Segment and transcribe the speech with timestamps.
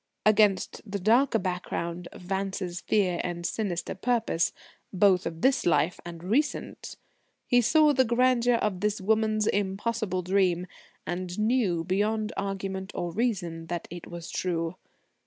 [0.25, 4.51] Against the darker background of Vance's fear and sinister purpose
[4.91, 6.95] both of this present life, and recent
[7.45, 10.65] he saw the grandeur of this woman's impossible dream,
[11.05, 14.73] and knew, beyond argument or reason, that it was true.